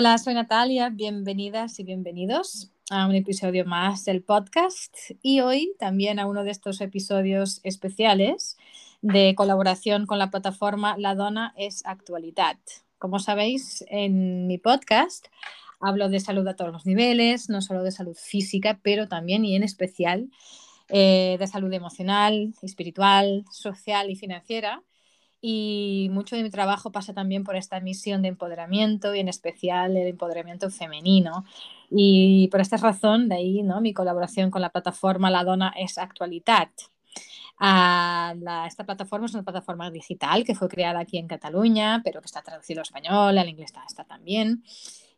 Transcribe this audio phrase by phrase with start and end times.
[0.00, 6.18] Hola, soy Natalia, bienvenidas y bienvenidos a un episodio más del podcast y hoy también
[6.18, 8.56] a uno de estos episodios especiales
[9.02, 12.56] de colaboración con la plataforma La Dona es Actualidad.
[12.96, 15.26] Como sabéis, en mi podcast
[15.80, 19.54] hablo de salud a todos los niveles, no solo de salud física, pero también y
[19.54, 20.30] en especial
[20.88, 24.82] eh, de salud emocional, espiritual, social y financiera
[25.40, 29.96] y mucho de mi trabajo pasa también por esta misión de empoderamiento y en especial
[29.96, 31.44] el empoderamiento femenino.
[31.90, 33.80] Y por esta razón, de ahí ¿no?
[33.80, 36.68] mi colaboración con la plataforma La Dona es Actualidad.
[37.58, 38.34] Ah,
[38.66, 42.42] esta plataforma es una plataforma digital que fue creada aquí en Cataluña, pero que está
[42.42, 44.62] traducido al español, al inglés está, está también.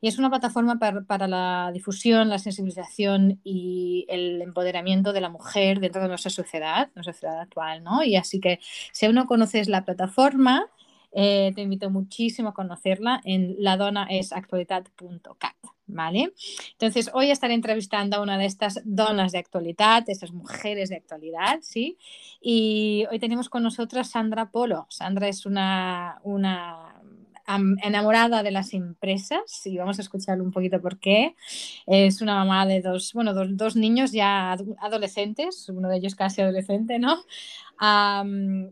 [0.02, 5.78] Y es una plataforma para, la difusión, la sensibilización y el empoderamiento de la mujer
[5.78, 8.02] dentro de nuestra sociedad, nuestra sociedad actual, ¿no?
[8.02, 8.58] Y así que
[8.90, 10.66] si aún no conoces la plataforma,
[11.12, 15.54] eh, te invito muchísimo a conocerla en ladonaesactualidad.cat.
[15.86, 16.32] ¿Vale?
[16.72, 21.58] Entonces, hoy estaré entrevistando a una de estas donas de actualidad, estas mujeres de actualidad,
[21.60, 21.98] ¿sí?
[22.40, 24.86] Y hoy tenemos con nosotras Sandra Polo.
[24.88, 27.01] Sandra es una, una
[27.46, 31.34] enamorada de las empresas y vamos a escuchar un poquito por qué.
[31.86, 36.98] Es una mamá de dos, bueno, dos, niños ya adolescentes, uno de ellos casi adolescente,
[36.98, 37.16] ¿no?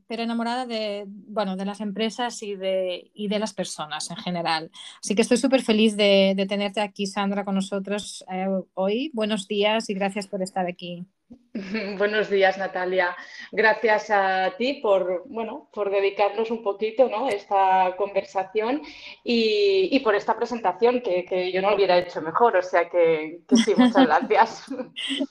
[0.07, 4.71] Pero enamorada de, bueno, de las empresas y de, y de las personas en general.
[5.03, 9.11] Así que estoy súper feliz de, de, tenerte aquí, Sandra, con nosotros eh, hoy.
[9.13, 11.07] Buenos días y gracias por estar aquí.
[11.99, 13.17] Buenos días, Natalia.
[13.51, 17.29] Gracias a ti por, bueno, por dedicarnos un poquito ¿no?
[17.29, 18.83] esta conversación
[19.25, 22.57] y, por esta presentación que, yo no lo hubiera hecho mejor.
[22.57, 24.65] O sea que, sí, muchas gracias.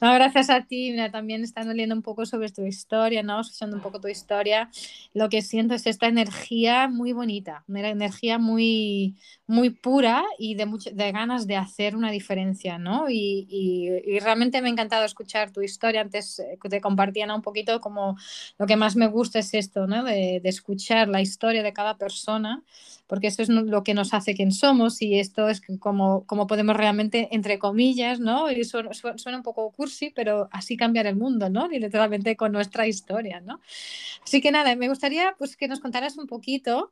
[0.02, 0.96] No, gracias a ti.
[1.12, 3.44] también estando leyendo un poco sobre tu historia, ¿no?
[3.78, 4.70] Un poco tu historia,
[5.14, 9.18] lo que siento es esta energía muy bonita, una energía muy,
[9.50, 12.78] muy pura y de, de ganas de hacer una diferencia.
[12.78, 13.10] ¿no?
[13.10, 17.82] Y, y realmente me ha encantado escuchar tu historia antes eh, te compartían un poquito
[17.82, 18.16] como
[18.58, 20.04] lo que más me gusta es esto, ¿no?
[20.04, 22.64] de, de escuchar la historia de cada persona
[23.10, 26.78] porque eso es lo que nos hace quien somos y esto es como, como podemos
[26.78, 28.52] realmente, entre comillas, ¿no?
[28.52, 31.72] Y suena, suena, un poco cursi, pero así cambiar el mundo, ¿no?
[31.72, 33.62] Y literalmente con nuestra historia, ¿no?
[34.24, 36.92] Así que nada, me gustaría pues que nos contaras un poquito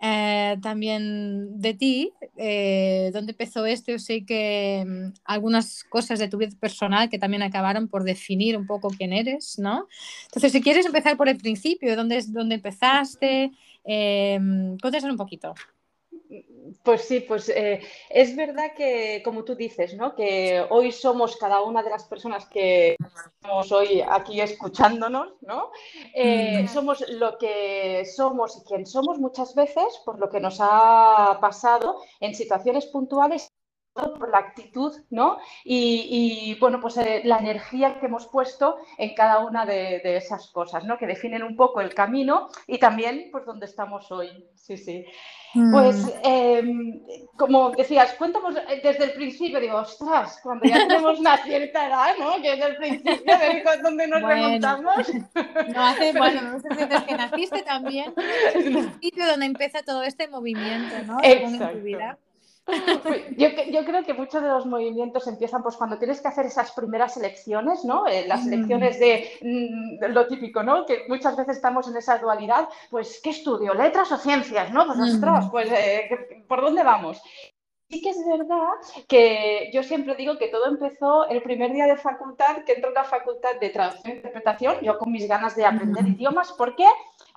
[0.00, 1.97] eh, también de ti,
[2.36, 3.92] eh, dónde empezó esto.
[3.92, 8.56] Yo sé que mm, algunas cosas de tu vida personal que también acabaron por definir
[8.56, 9.88] un poco quién eres, ¿no?
[10.26, 13.52] Entonces, si quieres empezar por el principio, ¿dónde, dónde empezaste?
[13.84, 15.54] Eh, un poquito.
[16.82, 17.80] Pues sí, pues eh,
[18.10, 20.14] es verdad que, como tú dices, ¿no?
[20.14, 25.70] que hoy somos cada una de las personas que estamos hoy aquí escuchándonos, ¿no?
[26.14, 26.68] Eh, mm.
[26.68, 32.02] somos lo que somos y quien somos muchas veces por lo que nos ha pasado
[32.20, 33.50] en situaciones puntuales
[34.18, 35.38] por la actitud, ¿no?
[35.64, 40.84] Y, bueno, pues eh, la energía que hemos puesto en cada una de, esas cosas,
[40.84, 40.98] ¿no?
[40.98, 44.46] Que definen un poco el camino y también, pues, donde estamos hoy.
[44.54, 45.04] Sí, sí.
[45.72, 46.10] Pues, mm.
[46.24, 47.00] em,
[47.36, 52.14] como decías, cuéntanos eh, desde el principio, digo, ostras, cuando ya tenemos una cierta edad,
[52.18, 52.42] ¿no?
[52.42, 55.10] Que es el principio, de donde nos remontamos.
[55.74, 58.12] No hace, bueno, no sé desde que naciste también,
[58.54, 61.18] el principio donde empieza todo este movimiento, ¿no?
[61.22, 61.64] Exacto.
[61.64, 62.18] En tu vida.
[63.36, 66.72] Yo, yo, creo que muchos de los movimientos empiezan pues cuando tienes que hacer esas
[66.72, 68.06] primeras elecciones, ¿no?
[68.06, 68.52] Eh, las mm.
[68.52, 68.96] elecciones
[69.40, 70.84] mm, de, lo típico, ¿no?
[70.84, 73.74] Que muchas veces estamos en esa dualidad, pues ¿qué estudio?
[73.74, 74.70] ¿Letras o ciencias?
[74.72, 74.86] ¿No?
[74.86, 75.50] Pues ostras, mm.
[75.50, 77.22] pues eh, ¿por dónde vamos?
[77.90, 78.74] Sí que es verdad
[79.08, 82.94] que yo siempre digo que todo empezó el primer día de facultad, que entró en
[82.94, 86.84] la facultad de traducción e interpretación, yo con mis ganas de aprender idiomas, ¿por qué?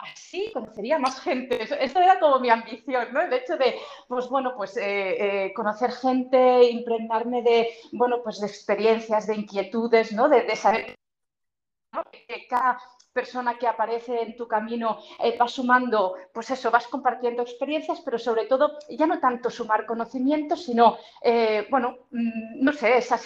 [0.02, 1.62] así conocería más gente.
[1.62, 3.22] Esto era como mi ambición, ¿no?
[3.22, 3.76] El hecho de,
[4.08, 10.12] pues bueno, pues eh, eh, conocer gente, impregnarme de, bueno, pues de experiencias, de inquietudes,
[10.12, 10.30] ¿no?
[10.30, 10.96] De, saber
[12.12, 12.80] que cada
[13.14, 18.18] persona que aparece en tu camino eh, va sumando, pues eso, vas compartiendo experiencias, pero
[18.18, 23.20] sobre todo ya no tanto sumar conocimientos, sino, eh, bueno, mm, no sé, esa,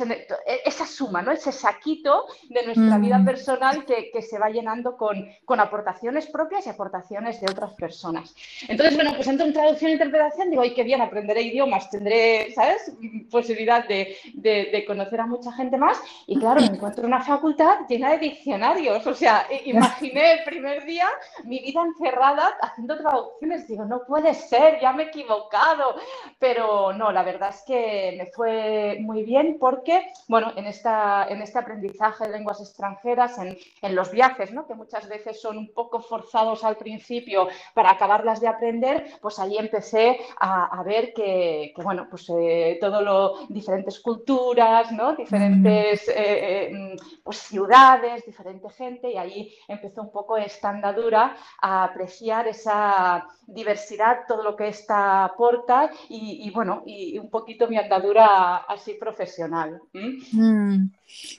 [0.65, 1.31] esa, suma, ¿no?
[1.31, 3.25] ese saquito de nuestra vida mm.
[3.25, 8.33] personal que, se va llenando con, con, aportaciones propias y aportaciones de otras personas.
[8.67, 12.51] Entonces, bueno, pues entro en traducción e interpretación, digo, ay, qué bien, aprenderé idiomas, tendré,
[12.55, 12.91] ¿sabes?,
[13.29, 16.01] posibilidad de, de, conocer a mucha gente más.
[16.27, 21.07] Y claro, me encuentro una facultad llena de diccionarios, o sea, imaginé el primer día
[21.43, 23.67] mi vida encerrada haciendo traducciones.
[23.67, 25.95] Digo, no puede ser, ya me he equivocado.
[26.39, 31.41] Pero no, la verdad es que me fue muy bien porque, bueno, en, esta, en
[31.41, 34.65] este aprendizaje de lenguas extranjeras, en, en los viajes, ¿no?
[34.67, 39.57] que muchas veces son un poco forzados al principio para acabarlas de aprender, pues ahí
[39.57, 45.15] empecé a, a ver que, que, bueno, pues eh, todo lo, diferentes culturas, ¿no?
[45.15, 51.83] Diferentes eh, eh, pues, ciudades, diferente gente, y ahí empezó un poco esta andadura a
[51.83, 58.57] apreciar esa diversidad, todo lo que esta aporta y, bueno, y un poquito mi andadura
[58.57, 59.81] así profesional.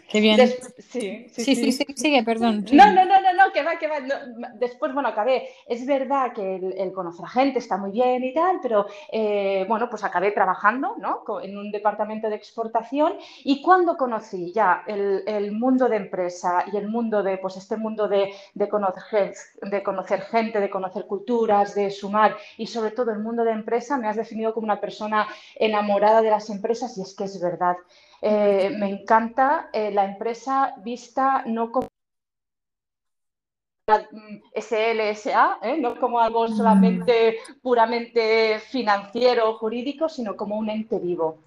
[0.09, 0.39] Qué bien.
[0.79, 2.65] sí, sí, sí, sí, sigue, perdón.
[2.73, 3.97] No, no, no, no, no, que va, que va.
[4.55, 5.49] después, bueno, acabé.
[5.67, 9.89] Es verdad que el, conocer a gente está muy bien y tal, pero eh, bueno,
[9.91, 11.23] pues acabé trabajando ¿no?
[11.41, 13.15] en un departamento de exportación
[13.45, 17.77] y cuando conocí ya el, el mundo de empresa y el mundo de, pues este
[17.77, 23.11] mundo de, de, conocer, de conocer gente, de conocer culturas, de sumar y sobre todo
[23.11, 27.03] el mundo de empresa, me has definido como una persona enamorada de las empresas y
[27.03, 27.77] es que es verdad.
[28.28, 31.87] Eh, me encanta eh, la empresa vista no como
[34.52, 35.76] SLSA, ¿eh?
[35.78, 36.56] no como algo mm.
[36.56, 41.38] solamente puramente financiero o jurídico, sino como un ente vivo.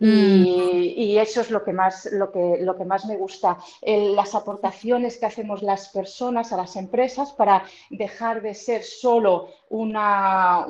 [0.00, 0.44] Mm.
[0.46, 5.16] Y, eso es lo que más, lo que, lo que más me gusta, las aportaciones
[5.16, 10.66] que hacemos las personas a las empresas para dejar de ser solo una,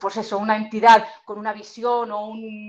[0.00, 2.28] pues eso, una entidad con una visión o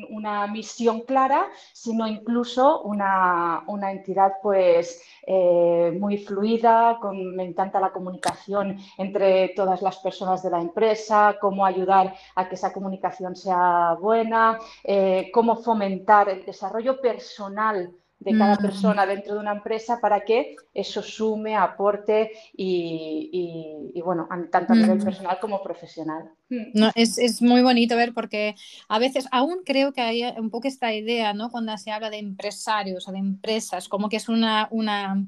[0.09, 7.91] una misión clara, sino incluso una, entidad pues eh, muy fluida, con, me encanta la
[7.91, 13.97] comunicación entre todas las personas de la empresa, cómo ayudar a que esa comunicación sea
[13.99, 20.19] buena, eh, cómo fomentar el desarrollo personal de cada persona dentro de una empresa para
[20.21, 26.29] que eso sume, aporte y, bueno, tanto a nivel personal como profesional.
[26.49, 28.55] No, es, es, muy bonito ver porque
[28.89, 31.49] a veces aún creo que hay un poco esta idea, ¿no?
[31.49, 35.25] Cuando se habla de empresarios o de empresas, como que es una, una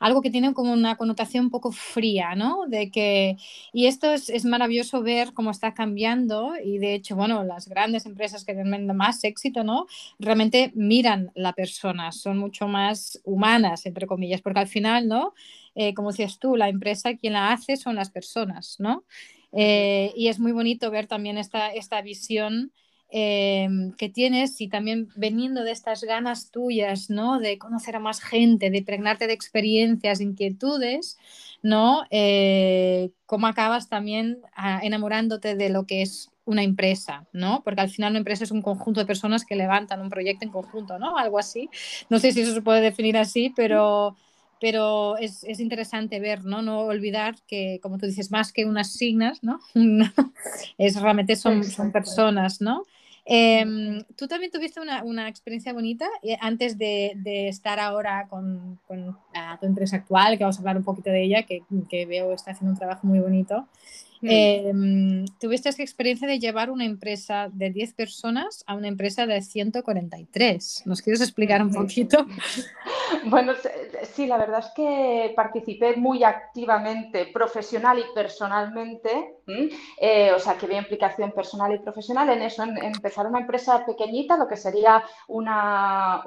[0.00, 2.64] algo que tiene como una connotación un poco fría, ¿no?
[2.66, 3.36] De que,
[3.72, 8.06] y esto es, es maravilloso ver cómo está cambiando y de hecho, bueno, las grandes
[8.06, 9.86] empresas que tienen más éxito, ¿no?
[10.18, 15.34] Realmente miran la persona, son mucho más humanas, entre comillas, porque al final, ¿no?
[15.76, 19.04] Eh, como decías tú, la empresa quien la hace son las personas, ¿no?
[19.52, 22.72] Eh, y es muy bonito ver también esta, esta visión
[23.12, 27.40] Em, que tienes y también veniendo de estas ganas tuyas, ¿no?
[27.40, 31.18] De conocer a más gente, de pregnarte de experiencias, inquietudes,
[31.60, 32.04] ¿no?
[32.10, 37.62] Eh, cómo acabas también ah, enamorándote de lo que es una empresa, ¿no?
[37.64, 40.52] Porque al final una empresa es un conjunto de personas que levantan un proyecto en
[40.52, 41.16] conjunto, ¿no?
[41.18, 41.68] Algo así.
[42.10, 44.14] No sé si eso se puede definir así, pero
[44.60, 46.60] pero es, es, interesante ver, ¿no?
[46.60, 49.58] No olvidar que, como tú dices, más que unas signas, ¿no?
[50.78, 52.84] es realmente son, son personas, ¿no?
[53.32, 58.80] Em, tú también tuviste una, una experiencia bonita eh, antes de, de, estar ahora con,
[58.88, 59.16] con
[59.60, 62.50] tu empresa actual, que vamos a hablar un poquito de ella, que, que veo está
[62.50, 63.68] haciendo un trabajo muy bonito.
[64.22, 69.40] Em, tuviste esa experiencia de llevar una empresa de 10 personas a una empresa de
[69.40, 70.82] 143.
[70.84, 72.26] ¿Nos quieres explicar un poquito?
[73.24, 73.52] Bueno,
[74.14, 79.34] sí, la verdad es que participé muy activamente, profesional y personalmente,
[79.98, 83.84] eh, o sea, que había implicación personal y profesional en eso, en, empezar una empresa
[83.84, 86.22] pequeñita, lo que sería una,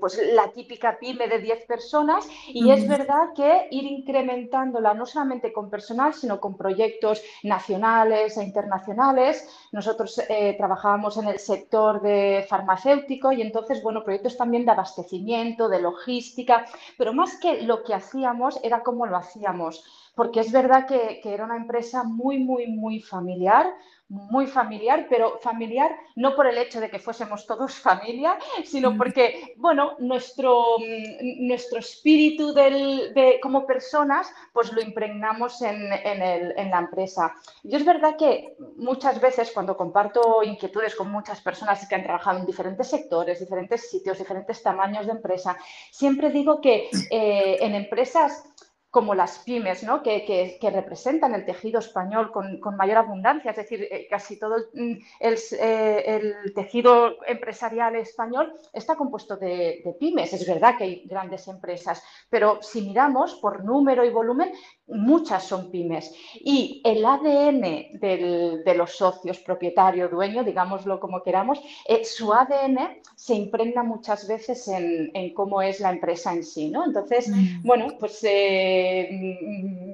[0.00, 5.52] pues la típica pyme de 10 personas, y es verdad que ir incrementándola no solamente
[5.52, 9.48] con personal, sino con proyectos nacionales e internacionales.
[9.72, 15.68] Nosotros eh, trabajábamos en el sector de farmacéutico y entonces, bueno, proyectos también de abastecimiento,
[15.68, 16.64] de logística,
[16.96, 19.84] pero más que lo que hacíamos era cómo lo hacíamos,
[20.18, 23.72] porque es verdad que, que era una empresa muy, muy, muy familiar,
[24.08, 29.54] muy familiar, pero familiar no por el hecho de que fuésemos todos familia, sino porque,
[29.58, 37.32] bueno, nuestro, mm, nuestro espíritu de, como personas, pues lo impregnamos en, en, la empresa.
[37.62, 42.40] Y es verdad que muchas veces cuando comparto inquietudes con muchas personas que han trabajado
[42.40, 45.56] en diferentes sectores, diferentes sitios, diferentes tamaños de empresa,
[45.92, 48.42] siempre digo que eh, en empresas
[48.90, 50.02] como las pymes, ¿no?
[50.02, 56.04] que, representan el tejido español con, mayor abundancia, es decir, eh, casi todo mm, eh,
[56.44, 60.32] el, tejido empresarial español está compuesto de, pymes.
[60.32, 64.52] Es verdad que hay grandes empresas, pero si miramos por número y volumen,
[64.86, 66.14] muchas son pymes.
[66.34, 73.34] Y el ADN de los socios, propietario, dueño, digámoslo como queramos, eh, su ADN se
[73.34, 76.70] impregna muchas veces en, cómo es la empresa en sí.
[76.70, 76.86] ¿no?
[76.86, 77.62] Entonces, mm.
[77.64, 78.22] bueno, pues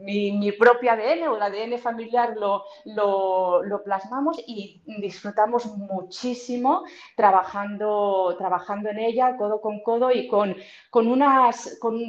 [0.04, 6.84] mi, propio ADN o el ADN familiar lo, lo, plasmamos y disfrutamos muchísimo
[7.16, 10.56] trabajando, trabajando en ella codo con codo y con,
[10.90, 12.00] con unas, con,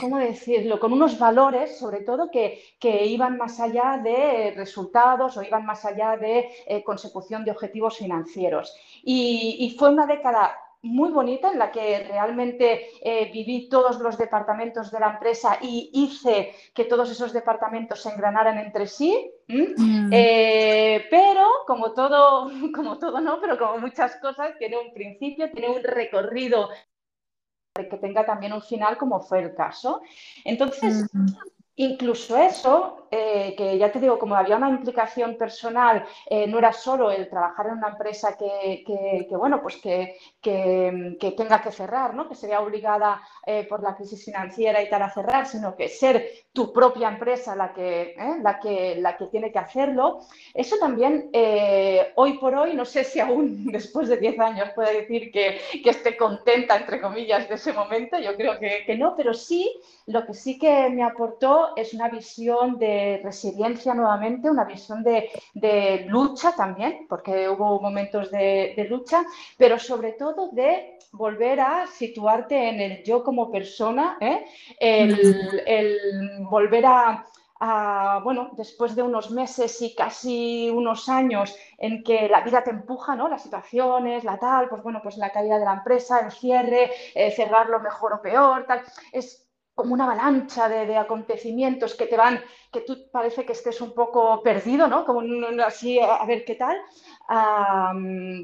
[0.00, 0.78] ¿cómo decirlo?
[0.80, 5.84] Con unos valores, sobre todo, que, que iban más allá de resultados o iban más
[5.84, 8.74] allá de eh, consecución de objetivos financieros.
[9.02, 14.90] Y fue una década muy bonita en la que realmente eh, viví todos los departamentos
[14.90, 19.30] de la empresa y hice que todos esos departamentos se engranaran entre sí.
[19.48, 20.10] Mm.
[20.12, 25.68] Eh, pero como todo, como todo no, pero como muchas cosas, tiene un principio, tiene
[25.68, 26.70] un recorrido
[27.74, 30.02] que tenga también un final como fue el caso.
[30.44, 31.08] Entonces,
[31.80, 36.74] Incluso eso, eh, que ya te digo, como había una implicación personal, eh, no era
[36.74, 42.28] solo el trabajar en una empresa que, bueno, pues que, tenga que cerrar, ¿no?
[42.28, 46.28] que sería obligada eh, por la crisis financiera y tal a cerrar, sino que ser
[46.52, 50.20] tu propia empresa la que, la que, la que tiene que hacerlo.
[50.52, 51.30] Eso también,
[52.16, 56.14] hoy por hoy, no sé si aún después de 10 años puede decir que, esté
[56.18, 59.80] contenta, entre comillas, de ese momento, yo creo que, que no, pero sí,
[60.10, 65.30] lo que sí que me aportó es una visión de resiliencia nuevamente, una visión de,
[66.08, 69.24] lucha también, porque hubo momentos de, lucha,
[69.56, 74.44] pero sobre todo de volver a situarte en el yo como persona, ¿eh?
[74.80, 82.40] el, volver a, bueno, después de unos meses y casi unos años en que la
[82.40, 83.28] vida te empuja, ¿no?
[83.28, 87.30] Las situaciones, la tal, pues bueno, pues la caída de la empresa, el cierre, eh,
[87.30, 88.82] cerrarlo mejor o peor, tal.
[89.12, 89.49] Es
[89.80, 92.38] como una avalancha de, acontecimientos que te van,
[92.70, 95.06] que tú parece que estés un poco perdido, ¿no?
[95.06, 95.22] Como
[95.64, 96.76] así, a, ver qué tal.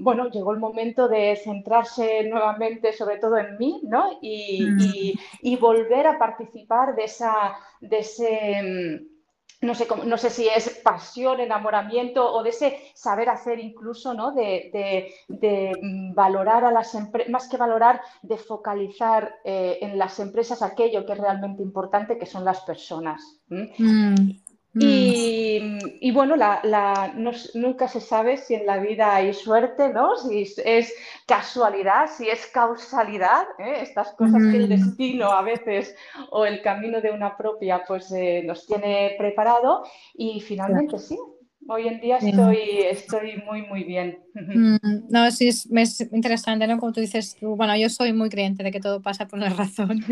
[0.01, 4.17] bueno, llegó el momento de centrarse nuevamente sobre todo en mí, ¿no?
[4.23, 5.19] Y, mm.
[5.43, 9.07] y volver a participar de, esa, de ese
[9.63, 14.33] no sé, no sé si es pasión, enamoramiento o de ese saber hacer incluso, ¿no?
[14.33, 15.15] De,
[16.15, 21.13] valorar a las empresas, más que valorar, de focalizar eh, en las empresas aquello que
[21.13, 23.41] es realmente importante, que son las personas.
[23.49, 24.31] Mm.
[24.79, 27.13] Y, bueno, la,
[27.55, 30.17] nunca se sabe si en la vida hay suerte, ¿no?
[30.17, 30.95] Si es
[31.27, 33.79] casualidad, si es causalidad, ¿eh?
[33.81, 34.71] estas cosas que el mm.
[34.71, 35.97] destino a veces
[36.31, 41.17] o el camino de una propia pues eh, nos tiene preparado y finalmente sí,
[41.69, 44.25] Hoy en día estoy, estoy muy, muy bien.
[44.37, 46.79] Mm, no, sí, es, es, interesante, ¿no?
[46.79, 50.05] Como tú dices, bueno, yo soy muy creyente de que todo pasa por una razón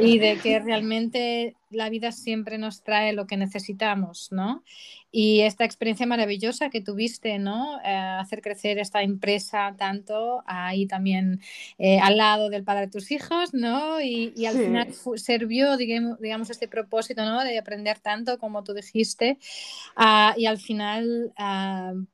[0.00, 4.64] y de que realmente la vida siempre nos trae lo que necesitamos, ¿no?
[5.12, 7.78] Y esta experiencia maravillosa que tuviste, ¿no?
[7.84, 11.40] Eh, hacer crecer esta empresa tanto ahí también
[11.78, 14.00] eh, al lado del padre de tus hijos, ¿no?
[14.00, 17.44] Y, y al final sirvió, digamos, digamos, este propósito, ¿no?
[17.44, 19.38] De aprender tanto como tú dijiste.
[19.96, 21.32] Uh, y al final...
[21.38, 22.04] Uh,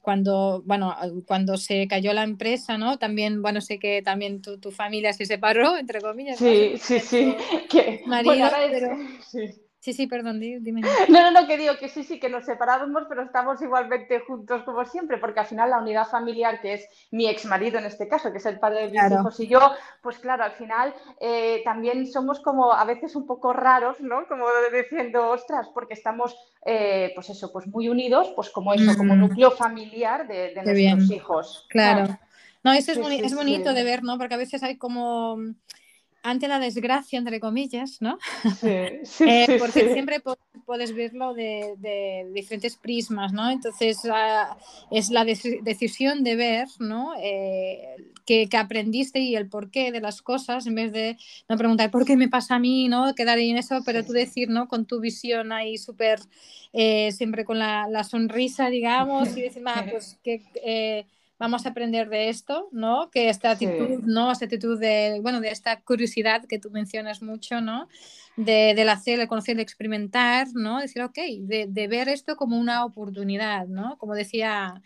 [0.00, 0.96] cuando, bueno,
[1.26, 2.98] cuando se cayó la empresa, ¿no?
[2.98, 6.38] También, bueno, sé que también tu, tu familia se separó, entre comillas.
[6.38, 7.36] Sí, sí, sí.
[7.68, 8.96] Que, marido, pero...
[9.30, 9.63] sí.
[9.84, 10.80] Sí, sí, perdón, dime.
[11.10, 14.62] No, no, no, que digo que sí, sí, que nos separábamos, pero estamos igualmente juntos
[14.62, 18.08] como siempre, porque al final la unidad familiar, que es mi ex marido en este
[18.08, 19.60] caso, que es el padre de mis hijos y yo,
[20.00, 24.26] pues claro, al final eh, también somos como a veces un poco raros, ¿no?
[24.26, 29.14] Como diciendo, ostras, porque estamos, eh, pues eso, pues muy unidos, pues como eso, como
[29.14, 29.20] mm.
[29.20, 31.66] núcleo familiar de, nuestros hijos.
[31.68, 32.18] Claro.
[32.62, 34.16] No, eso es, es bonito de ver, ¿no?
[34.16, 35.36] Porque a veces hay como
[36.24, 38.18] ante la desgracia, entre comillas, ¿no?
[38.58, 38.68] Sí,
[39.04, 40.22] sí, eh, porque siempre
[40.64, 43.50] puedes verlo de, diferentes prismas, ¿no?
[43.50, 43.98] Entonces
[44.90, 47.12] es la decisión de ver, ¿no?
[47.20, 52.06] Eh, que, aprendiste y el porqué de las cosas, en vez de no preguntar por
[52.06, 53.14] qué me pasa a mí, ¿no?
[53.14, 54.66] Quedar ahí en eso, pero tú decir, ¿no?
[54.66, 56.20] Con tu visión ahí súper,
[56.72, 61.04] eh, siempre con la, la, sonrisa, digamos, y decir, ah, pues que
[61.38, 63.10] vamos a aprender de esto, ¿no?
[63.10, 64.30] Que esta actitud, ¿no?
[64.30, 67.88] Esta actitud de, bueno, de esta curiosidad que tú mencionas mucho, ¿no?
[68.36, 70.80] De, del hacer, de conocer, de experimentar, ¿no?
[70.80, 73.96] Decir, ok, de, de, ver esto como una oportunidad, ¿no?
[73.98, 74.82] Como decía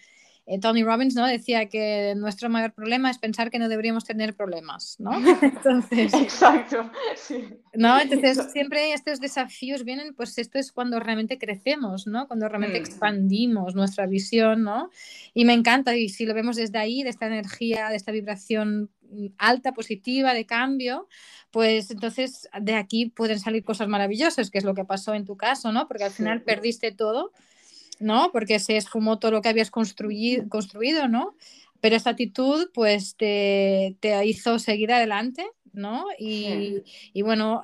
[0.51, 1.27] eh, Tony Robbins ¿no?
[1.27, 5.11] decía que nuestro mayor problema es pensar que no deberíamos tener problemas, ¿no?
[5.43, 7.49] Entonces, Exacto, sí.
[7.75, 8.01] ¿no?
[8.01, 12.27] Entonces siempre estos desafíos vienen, pues esto es cuando realmente crecemos, ¿no?
[12.27, 12.83] Cuando realmente mm.
[12.83, 14.89] expandimos nuestra visión, ¿no?
[15.35, 18.91] Y me encanta, y si lo vemos desde ahí, de esta energía, de esta vibración
[19.37, 21.09] alta, positiva, de cambio,
[21.51, 25.37] pues entonces de aquí pueden salir cosas maravillosas, que es lo que pasó en tu
[25.37, 25.89] caso, ¿no?
[25.89, 27.33] Porque al final perdiste todo,
[28.01, 28.31] ¿no?
[28.33, 31.35] Porque se esfumó todo lo que habías construido, construido ¿no?
[31.81, 36.07] Pero esta actitud, pues te, te hizo seguir adelante, ¿no?
[36.19, 37.63] Y, y bueno,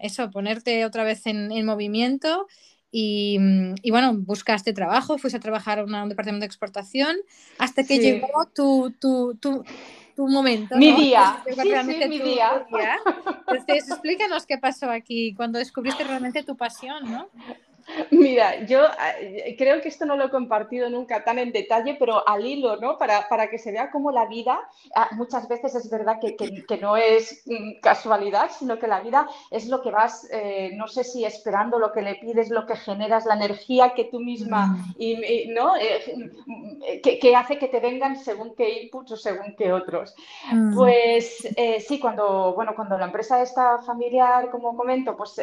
[0.00, 2.46] eso, ponerte otra vez en, en movimiento.
[2.90, 3.38] Y,
[3.82, 7.16] y, bueno, buscaste trabajo, fuiste a trabajar en un departamento de exportación
[7.58, 9.64] hasta que llegó tu, tu, tu,
[10.14, 10.76] tu momento.
[10.76, 11.42] Mi día.
[11.44, 12.64] Sí, sí, mi día.
[13.48, 17.28] Entonces, explícanos qué pasó aquí cuando descubriste realmente tu pasión, ¿no?
[18.10, 18.80] Mira, yo
[19.20, 22.76] eh, creo que esto no lo he compartido nunca tan en detalle, pero al hilo,
[22.76, 22.98] ¿no?
[22.98, 24.60] Para, para que se vea cómo la vida,
[24.94, 29.26] ah, muchas veces es verdad que, que, no es mm, casualidad, sino que la vida
[29.50, 32.76] es lo que vas, eh, no sé si esperando lo que le pides, lo que
[32.76, 34.94] generas, la energía que tú misma, mm.
[34.98, 35.76] y, ¿no?
[35.76, 40.14] Eh, que, hace que te vengan según qué inputs o según qué otros.
[40.52, 40.74] Mm.
[40.74, 41.48] Pues
[41.86, 45.40] sí, cuando, bueno, cuando la empresa está familiar, como comento, pues,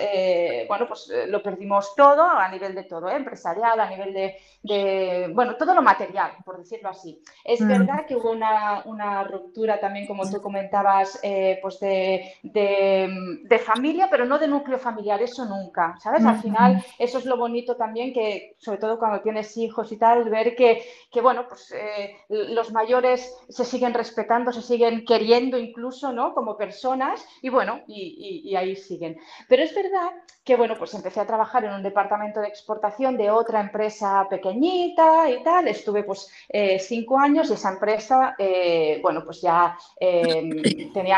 [0.68, 3.16] bueno, pues lo perdimos todo a nivel de todo, ¿eh?
[3.16, 7.22] empresarial, a nivel de, bueno, todo lo material, por decirlo así.
[7.44, 7.68] Es mm.
[7.68, 14.40] verdad que hubo una, ruptura también, como tú comentabas, eh, pues de, familia, pero no
[14.40, 16.26] de núcleo familiar, eso nunca, ¿sabes?
[16.26, 20.30] Al final, eso es lo bonito también que, sobre todo cuando tienes hijos y tal,
[20.30, 26.12] ver que, que bueno, pues eh, los mayores se siguen respetando, se siguen queriendo incluso,
[26.12, 26.34] ¿no?
[26.34, 29.18] Como personas y bueno, y, y ahí siguen.
[29.48, 30.12] Pero es verdad
[30.44, 35.30] que, bueno, pues empecé a trabajar en un departamento de exportación de otra empresa pequeñita
[35.30, 35.68] y tal.
[35.68, 40.62] Estuve pues eh, cinco años y esa empresa, eh, bueno, pues ya em,
[40.94, 41.18] tenía,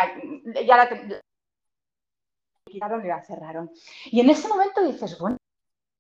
[0.66, 0.90] ya la
[2.66, 3.72] quitaron y la cerraron.
[4.06, 5.38] Y en ese momento dices, bueno,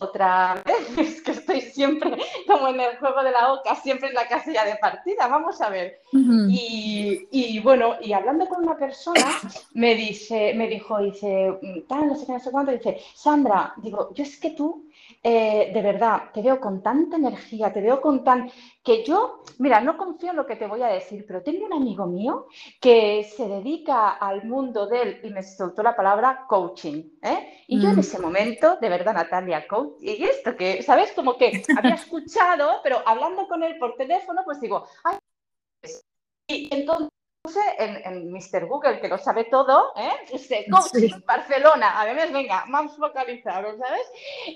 [0.04, 2.18] otra vez, es que estoy siempre
[2.48, 5.70] como en el juego de la oca, siempre en la casilla de partida, vamos a
[5.70, 6.02] ver.
[6.12, 9.26] y, y, bueno, y hablando con una persona,
[9.74, 11.58] me dice, me dijo, dice,
[11.88, 14.90] tal, no sé qué, no sé cuánto, dice, Sandra, digo, yo es que tú
[15.26, 18.52] eh, de verdad, te veo con tanta energía, te veo con tan...
[18.84, 21.74] que yo, mira, no confío en lo que te voy a decir, pero tengo un
[21.74, 22.48] amigo mío
[22.82, 27.64] que se dedica al mundo del, y me soltó la palabra coaching, ¿eh?
[27.68, 28.00] Y yo en mm.
[28.00, 31.14] ese momento, de verdad, Natalia, coach, y esto que, ¿sabes?
[31.14, 35.18] Como que había escuchado, pero hablando con él por teléfono, pues digo, ay,
[36.48, 37.10] y entonces
[37.78, 38.68] en, en Mr.
[38.68, 40.12] Google, que lo sabe todo, ¿eh?
[40.32, 44.10] Este, coaching, Barcelona, además, venga, más focalizado, ¿sabes?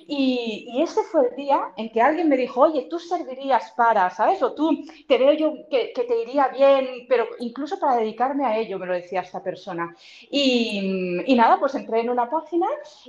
[0.07, 4.09] Y, y, ese fue el día en que alguien me dijo, oye, tú servirías para,
[4.09, 4.41] ¿sabes?
[4.41, 8.57] O tú, te veo yo que, que te iría bien, pero incluso para dedicarme a
[8.57, 9.93] ello, me lo decía esta persona.
[10.31, 12.67] Y, y nada, pues entré en una página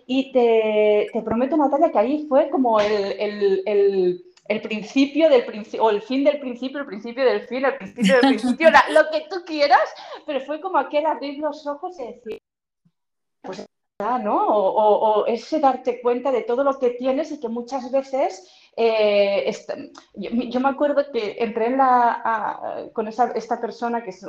[0.08, 5.44] y te, te prometo, Natalia, que ahí fue como el, el, el el principio del
[5.44, 9.10] principio, o el fin del principio, el principio del fin, el principio del principio, lo
[9.10, 9.94] que tú quieras,
[10.26, 12.37] pero fue como aquel abrir los ojos y decir,
[13.98, 14.46] ¿no?
[14.46, 19.52] O, ese darte cuenta de todo lo que tienes y que muchas veces eh,
[20.14, 24.24] yo, me acuerdo que entré en la, con esta persona que es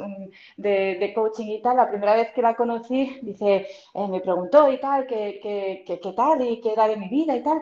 [0.57, 4.79] de, coaching y tal, la primera vez que la conocí, dice, eh, me preguntó y
[4.79, 7.61] tal, qué, qué, qué, tal y qué era de mi vida y tal,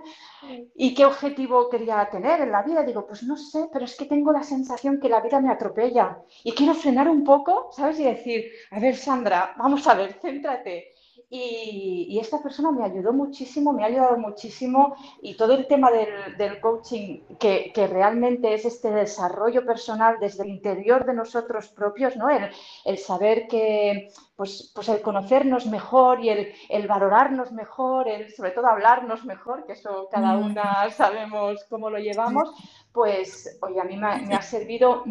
[0.76, 2.84] y qué objetivo quería tener en la vida.
[2.84, 6.20] Digo, pues no sé, pero es que tengo la sensación que la vida me atropella
[6.46, 8.00] y quiero frenar un poco, ¿sabes?
[8.00, 10.94] Y decir, a ver, Sandra, vamos a ver, céntrate.
[11.30, 16.62] Y, esta persona me ayudó muchísimo, me ha ayudado muchísimo y todo el tema del,
[16.62, 22.30] coaching, que, realmente es este desarrollo personal desde el interior de nosotros propios, ¿no?
[22.30, 28.68] el, saber que, pues, pues, el conocernos mejor y el, valorarnos mejor, el sobre todo
[28.68, 30.46] hablarnos mejor, que eso cada mm.
[30.46, 32.54] una sabemos cómo lo llevamos,
[32.94, 35.04] pues oye, a mí me, me ha servido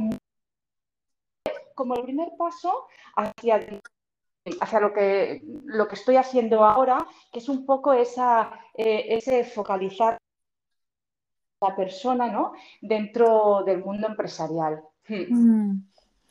[1.75, 3.61] como el primer paso hacia
[4.61, 9.45] hacia lo que, lo que estoy haciendo ahora, que es un poco esa, eh, ese
[9.45, 10.19] focalizar
[11.61, 12.53] la persona ¿no?
[12.81, 14.83] dentro del mundo empresarial.
[15.09, 15.79] Mm,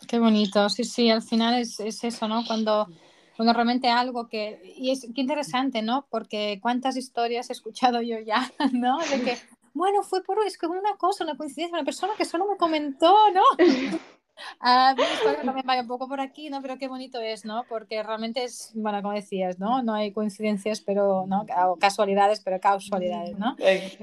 [0.07, 2.43] qué bonito, sí, sí, al final es, es, eso, ¿no?
[2.45, 2.87] Cuando,
[3.35, 4.75] cuando realmente algo que...
[4.77, 6.07] Y es qué interesante, ¿no?
[6.09, 8.97] Porque cuántas historias he escuchado yo ya, ¿no?
[8.99, 9.37] De que,
[9.73, 13.13] bueno, fue por es que una cosa, una coincidencia, una persona que solo me comentó,
[13.33, 13.43] ¿no?
[14.59, 16.61] A mi historia también va un poco por aquí, ¿no?
[16.61, 17.63] Pero qué bonito es, ¿no?
[17.69, 19.81] Porque realmente es, bueno, como decías, ¿no?
[19.83, 21.45] No hay coincidencias, pero, ¿no?
[21.67, 23.55] O casualidades, pero causalidades, ¿no?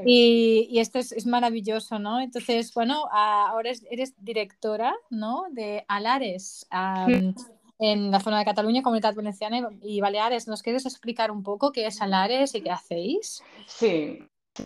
[0.05, 2.21] Y, y esto es, es, maravilloso, ¿no?
[2.21, 5.45] Entonces, bueno, ahora eres directora, ¿no?
[5.51, 6.67] De Alares.
[6.73, 7.35] Um,
[7.83, 10.47] en la zona de Cataluña, Comunidad Valenciana y Baleares.
[10.47, 13.43] ¿Nos quieres explicar un poco qué es Alares y qué hacéis?
[13.67, 14.21] Sí,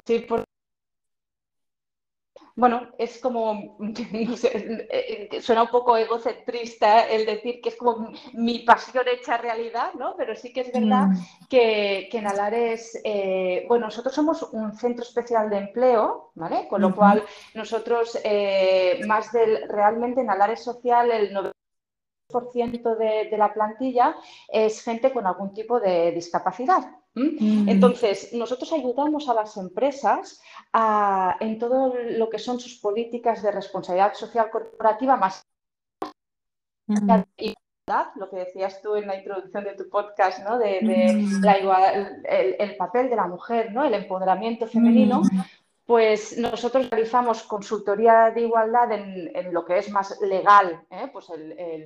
[0.07, 0.46] sí, por
[2.57, 3.77] bueno, es como,
[5.42, 10.14] suena un poco egocentrista el decir que es como mi pasión hecha realidad, ¿no?
[10.16, 11.47] Pero sí que es verdad mm.
[11.51, 16.66] que, en Alares, eh, bueno, nosotros somos un centro especial de empleo, ¿vale?
[16.69, 17.23] Con lo cual
[17.55, 21.53] nosotros, eh, más del, realmente en Alares Social, el 90%
[22.29, 24.17] de, de la plantilla
[24.49, 26.91] es gente con algún tipo de discapacidad.
[27.15, 27.69] Mm.
[27.69, 30.41] Entonces, nosotros ayudamos a las empresas
[31.41, 35.43] en todo lo que son sus políticas de responsabilidad social corporativa más
[36.89, 40.59] igualdad, lo que decías tú en la introducción de tu podcast, ¿no?
[40.59, 40.81] De,
[41.41, 43.85] la igual, el, el, papel de la mujer, ¿no?
[43.85, 45.23] El empoderamiento femenino
[45.87, 51.09] pues nosotros realizamos consultoría de igualdad en, lo que es más legal, ¿eh?
[51.12, 51.29] pues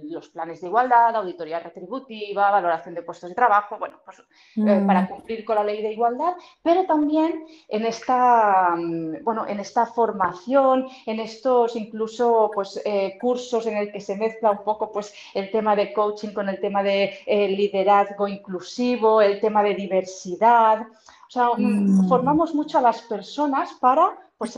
[0.04, 4.86] los planes de igualdad, auditoría retributiva, valoración de puestos de trabajo, bueno, pues eh, mm.
[4.86, 6.32] para cumplir con la ley de igualdad,
[6.62, 13.66] pero también en esta, mm, bueno, en esta formación, en estos incluso pues, eh, cursos
[13.66, 16.82] en el que se mezcla un poco pues, el tema de coaching con el tema
[16.82, 20.86] de liderazgo inclusivo, el tema de diversidad.
[21.30, 22.08] O sea, mm.
[22.08, 24.56] formamos mucho a las personas para pues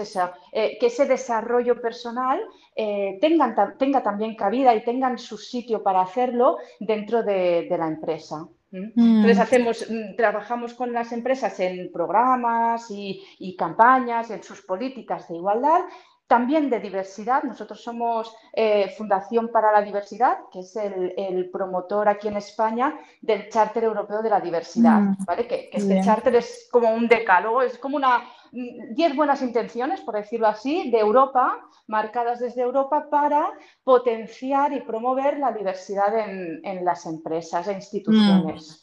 [0.52, 2.40] eh, que ese desarrollo personal
[2.74, 8.46] eh, tenga también cabida y tengan su sitio para hacerlo dentro de, la empresa.
[8.70, 8.86] Mm.
[8.96, 15.36] Entonces hacemos, mm, trabajamos con las empresas en programas y, campañas, en sus políticas de
[15.36, 15.82] igualdad
[16.26, 17.42] también de diversidad.
[17.42, 23.48] Nosotros somos eh, Fundación para la Diversidad, que es el, promotor aquí en España del
[23.48, 25.00] Charter Europeo de la Diversidad.
[25.00, 25.46] Mm, ¿vale?
[25.46, 30.46] Que, este charter es como un decálogo, es como una 10 buenas intenciones, por decirlo
[30.46, 33.50] así, de Europa, marcadas desde Europa para
[33.82, 38.81] potenciar y promover la diversidad en, las empresas e instituciones.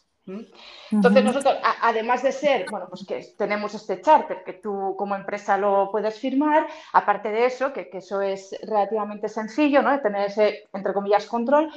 [0.92, 5.58] Entonces nosotros, además de ser, bueno, pues que tenemos este charter que tú como empresa
[5.58, 9.92] lo puedes firmar, aparte de eso, que, eso es relativamente sencillo, ¿no?
[9.92, 11.72] De tener ese, entre comillas, control,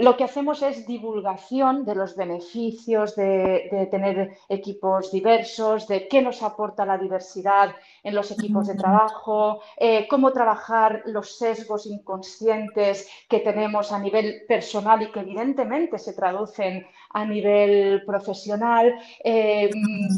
[0.00, 6.42] lo que hacemos es divulgación de los beneficios de, tener equipos diversos, de qué nos
[6.42, 7.74] aporta la diversidad
[8.08, 14.42] en los equipos de trabajo, eh, cómo trabajar los sesgos inconscientes que tenemos a nivel
[14.48, 18.94] personal y que evidentemente se traducen a nivel profesional,
[19.24, 19.70] eh,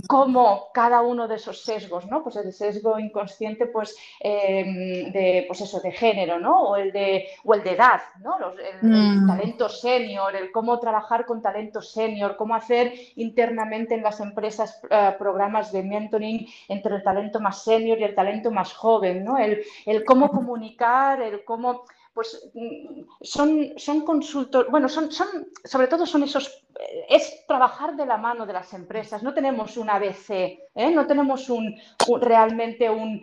[0.09, 2.23] cómo cada uno de esos sesgos, ¿no?
[2.23, 6.71] Pues el sesgo inconsciente, pues, eh, de, pues eso, de género, ¿no?
[6.71, 8.37] O el de, o el de edad, ¿no?
[8.83, 9.27] el, mm.
[9.27, 15.15] talento senior, el cómo trabajar con talento senior, cómo hacer internamente en las empresas eh,
[15.19, 19.39] programas de mentoring entre el talento más senior y el talento más joven, ¿no?
[19.39, 25.29] El, el cómo comunicar, el cómo pues mm, son, son consultores, bueno, son, son,
[25.65, 26.65] sobre todo son esos
[27.09, 29.23] es trabajar de la mano de las empresas.
[29.23, 30.91] No tenemos un ABC, ¿eh?
[30.91, 31.75] no tenemos un,
[32.21, 33.23] realmente un,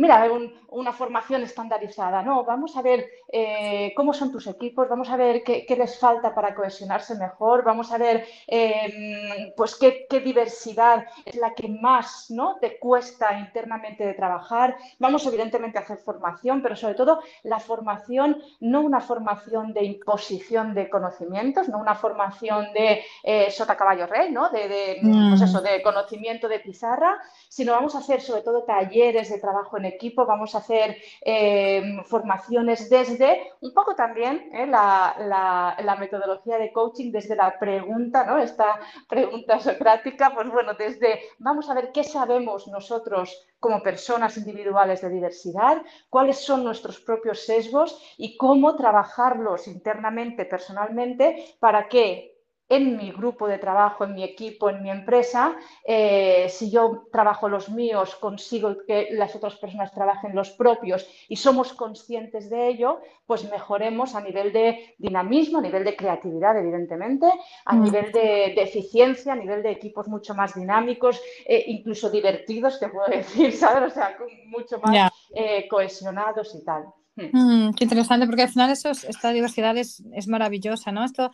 [0.00, 0.28] mira,
[0.70, 2.22] una formación estandarizada.
[2.22, 6.34] No, vamos a ver eh, cómo son tus equipos, vamos a ver qué, les falta
[6.34, 12.56] para cohesionarse mejor, vamos a ver em, pues qué, diversidad es la que más ¿no?
[12.60, 14.76] te cuesta internamente de trabajar.
[14.98, 20.74] Vamos evidentemente a hacer formación, pero sobre todo la formación, no una formación de imposición
[20.74, 24.48] de conocimientos, no una formación de eh, sota caballo rey, ¿no?
[24.50, 25.62] De, pues mm.
[25.62, 30.26] de conocimiento de pizarra, sino vamos a hacer sobre todo talleres de trabajo en equipo,
[30.26, 37.12] vamos a hacer eh, formaciones desde un poco también eh, la, la, metodología de coaching,
[37.12, 38.38] desde la pregunta, ¿no?
[38.38, 45.00] Esta pregunta socrática, pues bueno, desde vamos a ver qué sabemos nosotros como personas individuales
[45.00, 52.33] de diversidad, cuáles son nuestros propios sesgos y cómo trabajarlos internamente, personalmente, para que
[52.68, 57.48] en mi grupo de trabajo, en mi equipo, en mi empresa, eh, si yo trabajo
[57.48, 63.00] los míos, consigo que las otras personas trabajen los propios y somos conscientes de ello,
[63.26, 67.26] pues mejoremos a nivel de dinamismo, a nivel de creatividad, evidentemente,
[67.66, 67.82] a mm.
[67.82, 73.06] nivel de, eficiencia, a nivel de equipos mucho más dinámicos, eh, incluso divertidos, te puedo
[73.10, 73.92] decir, ¿sabes?
[73.92, 76.84] O sea, mucho más eh, cohesionados y tal.
[77.16, 77.68] Hmm.
[77.68, 81.04] Mm, qué interesante, porque al final eso, esta diversidad es, es maravillosa, ¿no?
[81.04, 81.30] Esto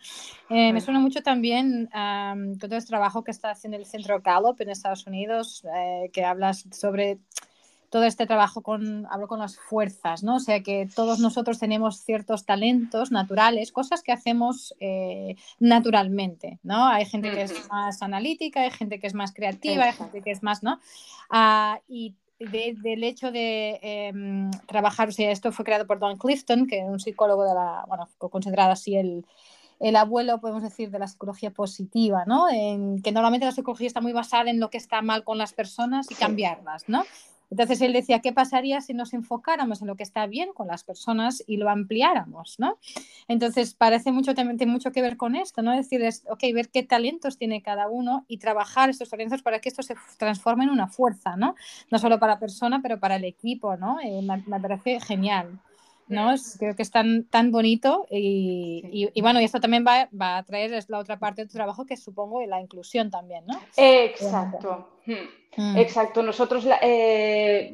[0.49, 4.61] eh, me suena mucho también con todo el trabajo que está haciendo el Centro Gallup
[4.61, 7.19] en Estados Unidos, eh, que hablas sobre
[7.91, 10.37] todo este trabajo con, hablo con las fuerzas, ¿no?
[10.37, 16.87] O sea que todos nosotros tenemos ciertos talentos naturales, cosas que hacemos eh, naturalmente, ¿no?
[16.87, 20.31] Hay gente que es más analítica, hay gente que es más creativa, hay gente que
[20.31, 20.79] es más, ¿no?
[21.29, 22.15] Ah, y
[22.49, 26.85] del hecho de em, trabajar, o sea, esto fue creado por Don Clifton, que es
[26.85, 29.25] un psicólogo de la, bueno, considerado así el,
[29.79, 32.49] el abuelo, podemos decir, de la psicología positiva, ¿no?
[32.49, 35.53] En, que normalmente la psicología está muy basada en lo que está mal con las
[35.53, 37.03] personas y cambiarlas, ¿no?
[37.51, 40.83] Entonces él decía, ¿qué pasaría si nos enfocáramos en lo que está bien con las
[40.83, 42.55] personas y lo ampliáramos?
[42.57, 42.77] ¿no?
[43.27, 45.73] Entonces parece mucho, tiene mucho que ver con esto, ¿no?
[45.73, 49.59] Es decir, es, ok, ver qué talentos tiene cada uno y trabajar estos talentos para
[49.59, 51.55] que esto se transforme en una fuerza, ¿no?
[51.91, 53.99] No solo para la persona, pero para el equipo, ¿no?
[54.01, 55.59] Eh, me, me parece genial.
[56.11, 56.33] ¿no?
[56.59, 60.43] creo que es tan, tan bonito y, y, bueno, y esto también va, va, a
[60.43, 63.59] traer es la otra parte de tu trabajo que supongo la inclusión también, ¿no?
[63.77, 64.89] Exacto.
[65.05, 65.41] Hmm.
[65.77, 66.23] Exacto.
[66.23, 67.71] Nosotros, eh,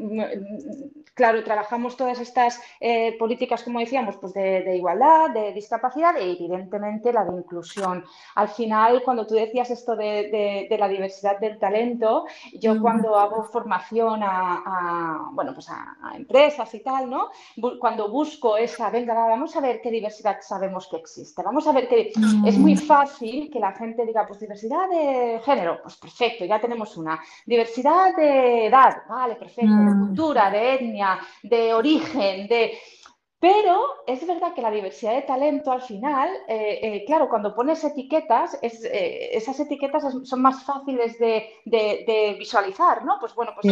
[1.14, 7.14] claro, trabajamos todas estas eh, políticas, como decíamos, pues de, igualdad, de discapacidad y evidentemente
[7.14, 8.04] la de inclusión.
[8.36, 14.22] Al final, cuando tú decías esto de, la diversidad del talento, yo cuando hago formación
[14.24, 17.30] a, bueno, pues a, empresas y tal, ¿no?
[17.80, 21.88] Cuando busco esa, venga, vamos a ver qué diversidad sabemos que existe, vamos a ver
[21.88, 22.12] que
[22.46, 26.96] es muy fácil que la gente diga, pues diversidad de género, pues perfecto, ya tenemos
[26.98, 27.17] una.
[27.46, 32.78] Diversidad de edad, vale, perfecto, de cultura, de etnia, de origen, de...
[33.40, 37.84] Pero es verdad que la diversidad de talento al final, eh, eh, claro, cuando pones
[37.84, 43.20] etiquetas, eh, esas etiquetas son más fáciles de, visualizar, ¿no?
[43.20, 43.68] Pues bueno, pues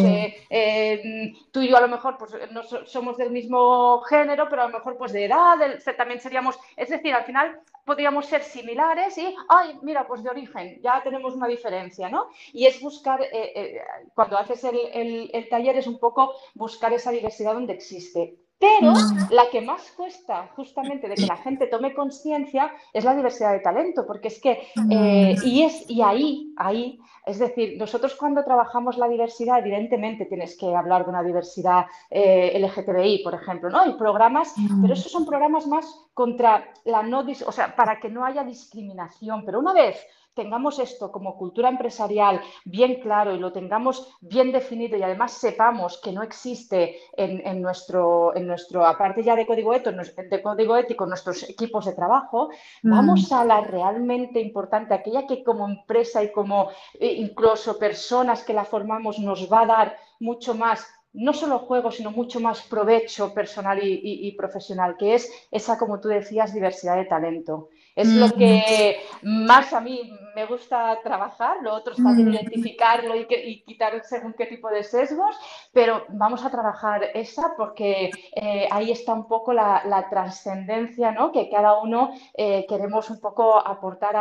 [1.52, 4.78] tú y yo a lo mejor pues, no somos del mismo género, pero a lo
[4.78, 5.58] mejor pues de edad,
[5.98, 10.80] también seríamos, es decir, al final podríamos ser similares y, ay, mira, pues de origen,
[10.84, 12.30] ya tenemos una diferencia, ¿no?
[12.54, 13.20] Y es buscar,
[14.14, 18.46] cuando haces el taller es un poco buscar esa diversidad donde existe.
[18.58, 19.32] Pero mm.
[19.32, 23.60] la que más cuesta justamente de que la gente tome conciencia es la diversidad de
[23.60, 24.52] talento, porque es que,
[24.90, 25.46] eh, mm.
[25.46, 30.74] y, es, y ahí, ahí, es decir, nosotros cuando trabajamos la diversidad, evidentemente tienes que
[30.74, 33.82] hablar de una diversidad eh, LGTBI, por ejemplo, ¿no?
[33.82, 34.98] Hay programas, pero mm.
[34.98, 39.60] esos son programas más contra la no, o sea, para que no haya discriminación, pero
[39.60, 39.98] una vez
[40.36, 46.00] tengamos esto como cultura empresarial bien claro y lo tengamos bien definido y además sepamos
[46.04, 49.92] que no existe en, nuestro, en nuestro, aparte ya de código, ético,
[50.30, 52.50] de código ético, nuestros equipos de trabajo,
[52.84, 52.92] mm.
[52.92, 56.70] vamos a la realmente importante, aquella que como empresa y como
[57.00, 61.92] eh, incluso personas que la formamos nos va a dar mucho más no solo juego,
[61.92, 67.06] sino mucho más provecho personal y, profesional, que es esa, como tú decías, diversidad de
[67.06, 67.70] talento.
[67.96, 73.26] Es lo que más a mí me gusta trabajar, lo otro es fácil identificarlo y,
[73.30, 75.36] y, quitar según qué tipo de sesgos,
[75.72, 81.32] pero vamos a trabajar esa porque eh, ahí está un poco la, trascendencia ¿no?
[81.32, 84.16] que cada uno eh, queremos un poco aportar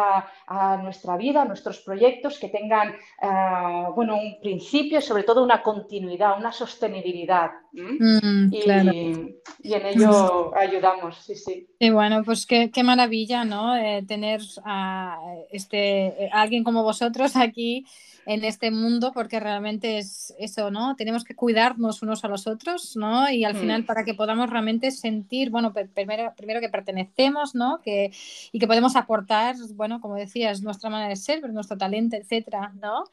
[0.46, 5.42] a, nuestra vida, a nuestros proyectos, que tengan ah, bueno, un principio y sobre todo
[5.42, 7.50] una continuidad, una sostenibilidad.
[7.72, 11.68] Mm, y, en ello ayudamos, sí, sí.
[11.78, 13.63] Y bueno, pues qué, qué maravilla, ¿no?
[13.76, 15.18] Eh, tener a
[15.50, 17.86] este, alguien como vosotros aquí
[18.26, 20.96] en este mundo, porque realmente es eso, ¿no?
[20.96, 23.30] Tenemos que cuidarnos unos a los otros, ¿no?
[23.30, 23.86] Y al final, mm.
[23.86, 27.80] para que podamos realmente sentir, bueno, primero, primero que pertenecemos, ¿no?
[27.82, 28.12] Que,
[28.52, 33.04] y que podemos aportar, bueno, como decías, nuestra manera de ser, nuestro talento, etcétera, ¿no?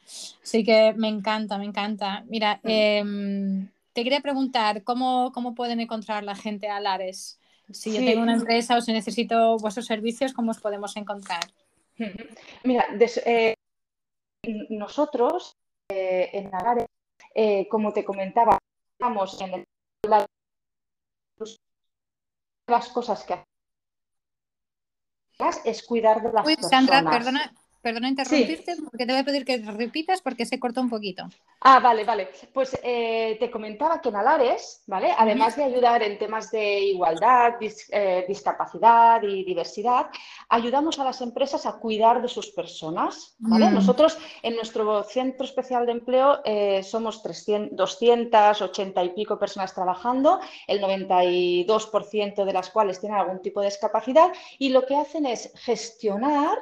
[0.42, 2.24] Así que me encanta, me encanta.
[2.28, 2.68] Mira, mm.
[2.68, 7.38] em, te quería preguntar, ¿cómo, ¿cómo pueden encontrar la gente a Lares?
[7.72, 11.44] Si yo tengo una empresa o si necesito vuestros servicios, ¿cómo os podemos encontrar?
[12.64, 12.86] Mira,
[13.26, 13.54] eh,
[14.70, 15.56] nosotros
[15.88, 16.86] eh, en Nagares,
[17.34, 18.58] eh, como te comentaba,
[18.98, 19.64] estamos en el,
[22.66, 23.48] las cosas que hacemos
[25.64, 29.58] es cuidar de las Uy, Sandra, perdona, Perdona interrumpirte, porque te voy a pedir que
[29.58, 31.28] repitas porque se cortó un poquito.
[31.64, 32.28] Ah, vale, vale.
[32.52, 35.14] Pues eh, te comentaba que en Alares, ¿vale?
[35.16, 40.06] Además de ayudar en temas de igualdad, eh, discapacidad y diversidad,
[40.48, 43.70] ayudamos a las empresas a cuidar de sus personas, ¿vale?
[43.70, 43.74] Mm.
[43.74, 50.40] Nosotros en nuestro centro especial de empleo eh, somos 300, 280 y pico personas trabajando,
[50.66, 55.52] el 92% de las cuales tienen algún tipo de discapacidad y lo que hacen es
[55.54, 56.58] gestionar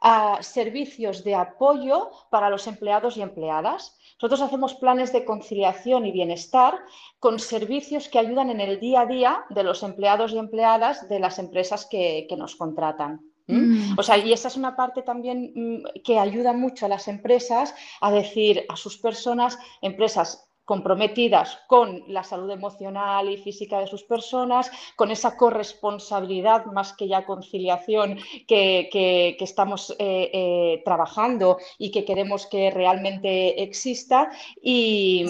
[0.00, 3.96] a servicios de apoyo para los empleados y empleadas.
[4.20, 6.74] Nosotros hacemos planes de conciliación y bienestar
[7.18, 11.20] con servicios que ayudan en el día a día de los empleados y empleadas de
[11.20, 13.20] las empresas que, nos contratan.
[13.46, 13.98] Mm.
[13.98, 17.74] O sea, y esa es una parte también mm, que ayuda mucho a las empresas
[18.00, 24.02] a decir a sus personas, empresas comprometidas con la salud emocional y física de sus
[24.02, 32.04] personas, con esa corresponsabilidad más que ya conciliación que, estamos eh, eh, trabajando y que
[32.04, 34.30] queremos que realmente exista.
[34.60, 35.24] Y,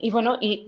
[0.00, 0.66] y bueno, y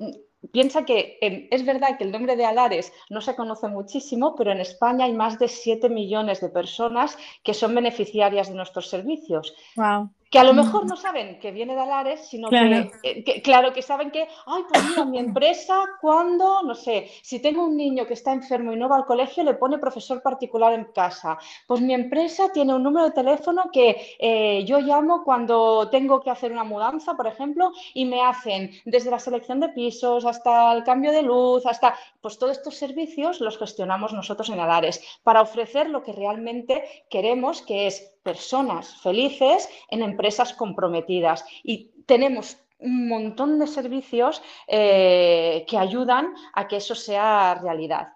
[0.52, 4.60] Piensa que es verdad que el nombre de Alares no se conoce muchísimo, pero en
[4.60, 9.54] España hay más de 7 millones de personas que son beneficiarias de nuestros servicios.
[9.76, 12.90] Wow que a lo mejor no saben que viene de Alares, sino eh,
[13.24, 17.64] Que, claro, que saben que, ay, pues mira, mi empresa, cuando, no sé, si tengo
[17.64, 20.84] un niño que está enfermo y no va al colegio, le pone profesor particular en
[20.86, 21.38] casa.
[21.66, 26.30] Pues mi empresa tiene un número de teléfono que eh, yo llamo cuando tengo que
[26.30, 30.84] hacer una mudanza, por ejemplo, y me hacen desde la selección de pisos hasta el
[30.84, 35.88] cambio de luz, hasta, pues todos estos servicios los gestionamos nosotros en Alares para ofrecer
[35.88, 41.44] lo que realmente queremos, que es personas felices en empresas comprometidas.
[41.62, 48.08] Y tenemos un montón de servicios eh, que ayudan a que eso sea realidad.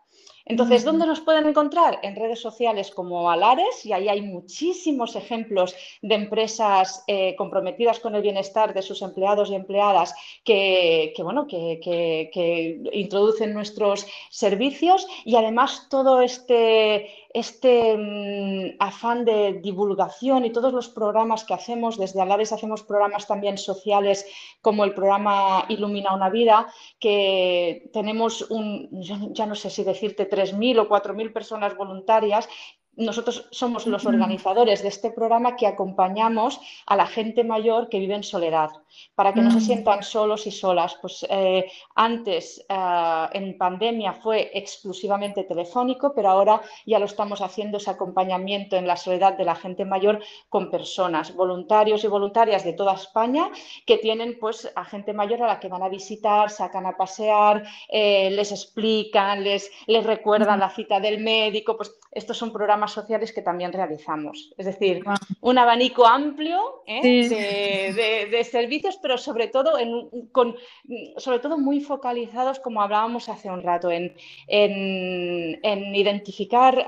[0.44, 2.00] Entonces, ¿dónde nos pueden encontrar?
[2.02, 8.14] En redes sociales como Alares, y ahí hay muchísimos ejemplos de empresas eh, comprometidas con
[8.16, 15.86] el bienestar de sus empleados y empleadas que, bueno, que, introducen nuestros servicios y además
[15.88, 22.52] todo este, este mm, afán de divulgación y todos los programas que hacemos, desde Alares
[22.52, 24.26] hacemos programas también sociales
[24.60, 28.88] como el programa Ilumina una vida, que tenemos un,
[29.34, 32.48] ya no sé si decirte 3.000 o 4.000 personas voluntarias.
[32.94, 38.14] Nosotros somos los organizadores de este programa que acompañamos a la gente mayor que vive
[38.14, 38.68] en soledad,
[39.14, 39.60] para que no se mm.
[39.60, 40.96] sientan solos y solas.
[41.00, 47.78] Pues eh, antes, eh, en pandemia, fue exclusivamente telefónico, pero ahora ya lo estamos haciendo
[47.78, 52.72] ese acompañamiento en la soledad de la gente mayor con personas, voluntarios y voluntarias de
[52.72, 53.50] toda España,
[53.86, 57.62] que tienen pues a gente mayor a la que van a visitar, sacan a pasear,
[57.88, 61.76] eh, les explican, les, les recuerdan la cita del médico.
[61.76, 64.52] Pues estos son programas sociales que también realizamos.
[64.58, 65.02] Es decir,
[65.40, 67.28] un abanico amplio ¿eh?
[67.30, 69.72] de, servicios, pero sobre todo,
[70.32, 70.56] con,
[71.16, 74.14] sobre todo muy focalizados, como hablábamos hace un rato, en,
[74.48, 76.84] en, identificar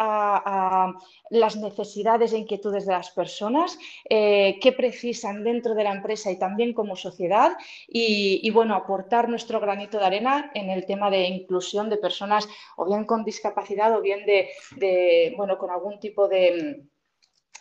[1.30, 3.78] las necesidades e inquietudes de las personas,
[4.08, 7.52] eh, qué precisan dentro de la empresa y también como sociedad,
[7.88, 12.86] y, bueno, aportar nuestro granito de arena en el tema de inclusión de personas o
[12.86, 16.84] bien con discapacidad o bien de, de bueno, con algún tipo de,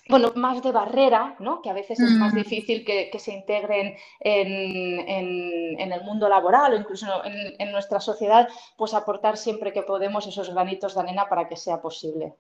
[0.10, 1.62] bueno, más de barrera, ¿no?
[1.62, 2.38] que a veces es más mm.
[2.38, 9.38] difícil que, se integren en, el mundo laboral o incluso en, nuestra sociedad, pues aportar
[9.38, 12.34] siempre que podemos esos granitos de arena para que sea posible.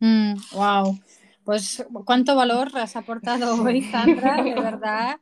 [0.00, 1.00] wow, mm,
[1.44, 5.16] pues cuánto valor has aportado hoy, Sandra, de verdad.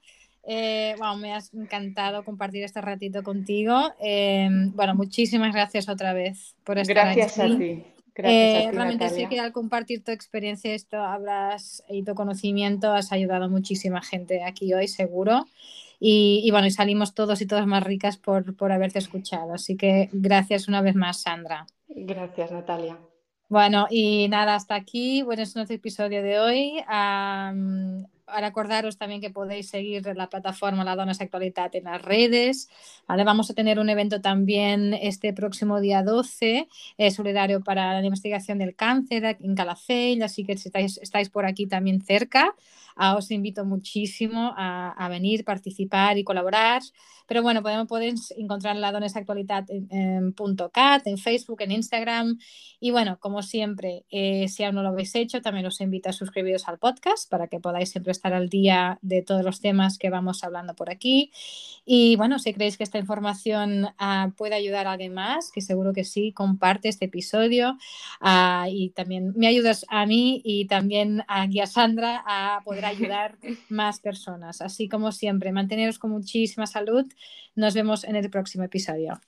[0.47, 3.95] Eh, wow, me has encantado compartir este ratito contigo.
[4.01, 7.49] Eh, bueno, muchísimas gracias otra vez por estar gracias aquí.
[7.49, 7.94] Gracias a ti.
[8.16, 13.44] Eh, realmente sí que al compartir tu experiencia esto habrás y tu conocimiento has ayudado
[13.44, 15.46] a muchísima gente aquí hoy seguro.
[16.00, 19.55] Y, bueno y salimos todos y todas más ricas por, por haberte escuchado.
[19.55, 21.66] Así que gracias una vez más Sandra.
[21.88, 22.98] Gracias Natalia.
[23.48, 25.22] Bueno, y nada, hasta aquí.
[25.22, 26.85] Bueno, es nuestro episodio de hoy.
[26.88, 32.69] Um, para acordaros también que podéis seguir la plataforma La Donas Actualidad en las redes.
[33.07, 33.25] ¿vale?
[33.25, 38.59] Vamos a tener un evento también este próximo día 12, eh, solidario para la investigación
[38.59, 42.55] del cáncer en Calafell, así que si estáis, estáis por aquí también cerca,
[42.97, 46.83] Ah, os invito muchísimo a, venir, participar y colaborar.
[47.27, 50.35] Pero bueno, podemos, podéis encontrar la Dones Actualidad en,
[50.73, 52.39] .cat, en Facebook, en Instagram.
[52.81, 56.13] Y bueno, como siempre, eh, si aún no lo habéis hecho, también os invito a
[56.13, 60.11] suscribiros al podcast para que podáis siempre estar al día de todos los temas que
[60.11, 61.31] vamos hablando por aquí.
[61.85, 65.92] Y bueno, si creéis que esta información ah, puede ayudar a alguien más, que seguro
[65.92, 67.77] que sí, comparte este episodio
[68.20, 73.37] ah, y también me ayudas a mí y también a Guía Sandra a poder ayudar
[73.68, 74.61] más personas.
[74.61, 77.05] Así como siempre, manteneros con muchísima salud.
[77.55, 79.20] Nos vemos en el próximo episodio.